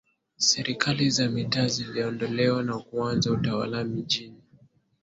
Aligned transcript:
Serikali 0.37 1.09
za 1.09 1.29
Mitaa 1.29 1.67
ziliondolewa 1.67 2.63
na 2.63 2.79
kuanza 2.79 3.31
Utawala 3.31 3.83
Mijini 3.83 4.41